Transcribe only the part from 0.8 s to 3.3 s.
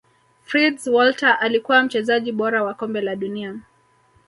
walter alikuwa mchezaji bora wa kombe la